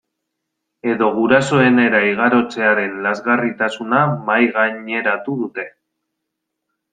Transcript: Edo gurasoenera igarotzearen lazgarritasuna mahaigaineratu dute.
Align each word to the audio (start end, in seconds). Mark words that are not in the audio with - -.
Edo 0.93 1.09
gurasoenera 1.17 1.99
igarotzearen 2.11 2.95
lazgarritasuna 3.09 4.01
mahaigaineratu 4.15 5.37
dute. 5.43 5.69